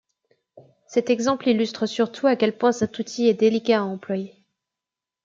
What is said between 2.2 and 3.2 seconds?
à quel point cet